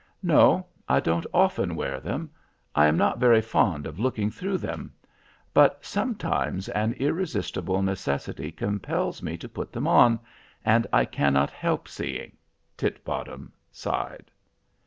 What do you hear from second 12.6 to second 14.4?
Titbottom sighed.